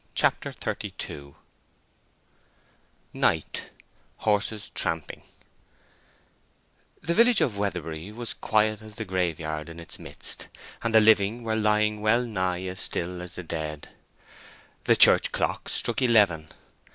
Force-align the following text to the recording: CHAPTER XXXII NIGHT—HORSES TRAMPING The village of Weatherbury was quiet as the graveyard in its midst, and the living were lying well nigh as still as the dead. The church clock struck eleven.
CHAPTER 0.15 0.51
XXXII 0.51 1.35
NIGHT—HORSES 3.13 4.71
TRAMPING 4.73 5.21
The 7.03 7.13
village 7.13 7.39
of 7.39 7.55
Weatherbury 7.59 8.11
was 8.11 8.33
quiet 8.33 8.81
as 8.81 8.95
the 8.95 9.05
graveyard 9.05 9.69
in 9.69 9.79
its 9.79 9.99
midst, 9.99 10.47
and 10.81 10.95
the 10.95 11.01
living 11.01 11.43
were 11.43 11.55
lying 11.55 12.01
well 12.01 12.23
nigh 12.25 12.63
as 12.63 12.79
still 12.79 13.21
as 13.21 13.35
the 13.35 13.43
dead. 13.43 13.89
The 14.85 14.95
church 14.95 15.31
clock 15.31 15.69
struck 15.69 16.01
eleven. 16.01 16.47